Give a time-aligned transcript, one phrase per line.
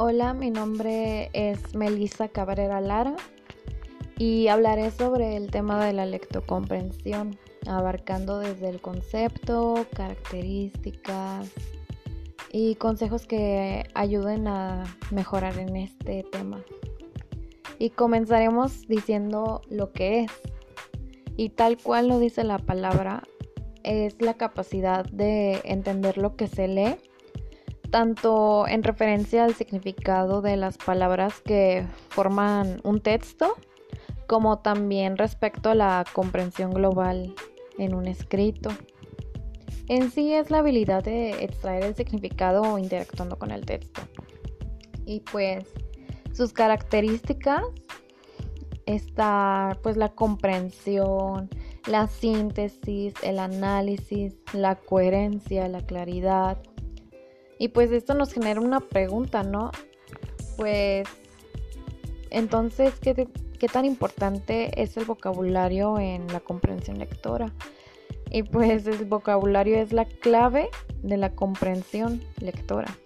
[0.00, 3.16] Hola, mi nombre es Melissa Cabrera Lara
[4.16, 7.36] y hablaré sobre el tema de la lectocomprensión,
[7.66, 11.50] abarcando desde el concepto, características
[12.52, 16.62] y consejos que ayuden a mejorar en este tema.
[17.80, 20.30] Y comenzaremos diciendo lo que es.
[21.36, 23.24] Y tal cual lo dice la palabra,
[23.82, 26.98] es la capacidad de entender lo que se lee
[27.90, 33.54] tanto en referencia al significado de las palabras que forman un texto,
[34.26, 37.34] como también respecto a la comprensión global
[37.78, 38.70] en un escrito.
[39.88, 44.02] En sí es la habilidad de extraer el significado interactuando con el texto.
[45.06, 45.64] Y pues
[46.34, 47.62] sus características
[48.84, 51.48] está pues la comprensión,
[51.86, 56.58] la síntesis, el análisis, la coherencia, la claridad,
[57.58, 59.70] y pues esto nos genera una pregunta, ¿no?
[60.56, 61.08] Pues
[62.30, 63.28] entonces, ¿qué,
[63.58, 67.52] ¿qué, tan importante es el vocabulario en la comprensión lectora?
[68.30, 70.68] Y pues el vocabulario es la clave
[71.02, 72.96] de la comprensión lectora.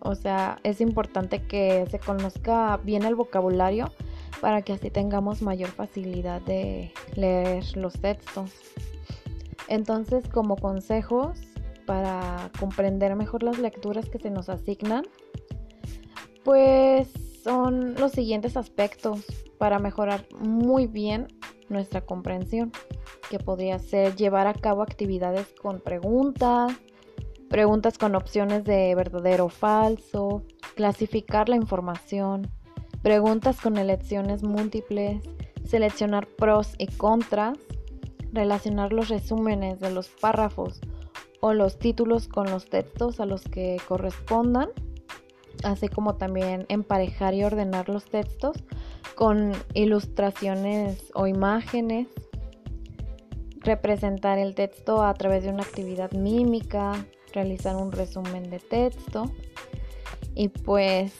[0.00, 3.92] O sea, es importante que se conozca bien el vocabulario
[4.40, 8.52] para que así tengamos mayor facilidad de leer los textos.
[9.68, 11.38] Entonces, como consejos,
[11.88, 15.06] para comprender mejor las lecturas que se nos asignan,
[16.44, 17.08] pues
[17.42, 19.24] son los siguientes aspectos
[19.56, 21.28] para mejorar muy bien
[21.70, 22.72] nuestra comprensión,
[23.30, 26.74] que podría ser llevar a cabo actividades con preguntas,
[27.48, 30.42] preguntas con opciones de verdadero o falso,
[30.76, 32.50] clasificar la información,
[33.00, 35.22] preguntas con elecciones múltiples,
[35.64, 37.56] seleccionar pros y contras,
[38.34, 40.82] relacionar los resúmenes de los párrafos
[41.40, 44.70] o los títulos con los textos a los que correspondan,
[45.64, 48.56] así como también emparejar y ordenar los textos
[49.14, 52.08] con ilustraciones o imágenes,
[53.60, 56.92] representar el texto a través de una actividad mímica,
[57.32, 59.30] realizar un resumen de texto
[60.34, 61.12] y pues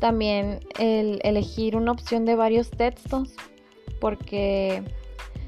[0.00, 3.34] también el elegir una opción de varios textos
[4.00, 4.84] porque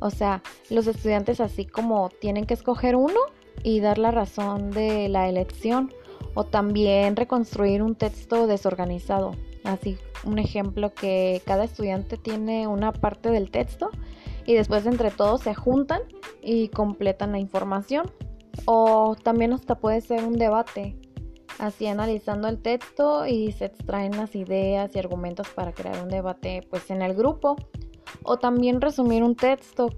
[0.00, 3.20] o sea, los estudiantes así como tienen que escoger uno
[3.62, 5.92] y dar la razón de la elección
[6.34, 9.32] o también reconstruir un texto desorganizado.
[9.64, 13.90] Así, un ejemplo que cada estudiante tiene una parte del texto
[14.46, 16.02] y después entre todos se juntan
[16.42, 18.10] y completan la información.
[18.64, 20.96] O también hasta puede ser un debate,
[21.58, 26.66] así analizando el texto y se extraen las ideas y argumentos para crear un debate
[26.70, 27.56] pues en el grupo
[28.22, 29.90] o también resumir un texto.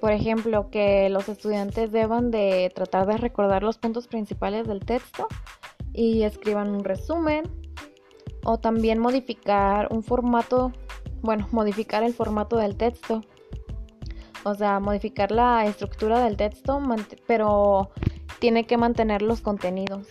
[0.00, 5.26] Por ejemplo, que los estudiantes deban de tratar de recordar los puntos principales del texto
[5.92, 7.44] y escriban un resumen.
[8.44, 10.72] O también modificar un formato,
[11.22, 13.22] bueno, modificar el formato del texto.
[14.44, 16.80] O sea, modificar la estructura del texto,
[17.26, 17.90] pero
[18.38, 20.06] tiene que mantener los contenidos.